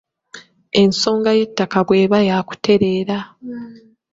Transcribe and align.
Ensonga 0.81 1.29
y’ettaka 1.37 1.77
bw’eba 1.85 2.17
ya 2.27 2.37
kutereera 2.47 3.17